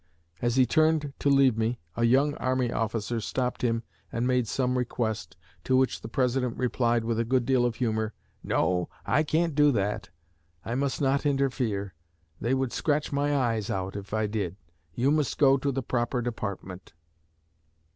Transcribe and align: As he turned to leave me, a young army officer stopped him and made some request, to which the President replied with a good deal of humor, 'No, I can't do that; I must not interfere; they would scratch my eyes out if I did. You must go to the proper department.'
As 0.41 0.55
he 0.55 0.65
turned 0.65 1.13
to 1.19 1.29
leave 1.29 1.55
me, 1.55 1.79
a 1.95 2.05
young 2.05 2.33
army 2.37 2.71
officer 2.73 3.19
stopped 3.21 3.61
him 3.61 3.83
and 4.11 4.25
made 4.25 4.47
some 4.47 4.75
request, 4.75 5.37
to 5.65 5.77
which 5.77 6.01
the 6.01 6.07
President 6.07 6.57
replied 6.57 7.03
with 7.03 7.19
a 7.19 7.23
good 7.23 7.45
deal 7.45 7.67
of 7.67 7.75
humor, 7.75 8.15
'No, 8.43 8.89
I 9.05 9.21
can't 9.21 9.53
do 9.53 9.71
that; 9.73 10.09
I 10.65 10.73
must 10.73 11.01
not 11.01 11.23
interfere; 11.23 11.93
they 12.39 12.55
would 12.55 12.73
scratch 12.73 13.11
my 13.11 13.37
eyes 13.37 13.69
out 13.69 13.95
if 13.95 14.11
I 14.11 14.25
did. 14.25 14.55
You 14.95 15.11
must 15.11 15.37
go 15.37 15.55
to 15.57 15.71
the 15.71 15.83
proper 15.83 16.19
department.' 16.23 16.93